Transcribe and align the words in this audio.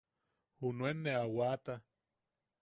Junuen 0.59 0.97
ne 1.03 1.11
a 1.21 1.25
waata. 1.35 1.75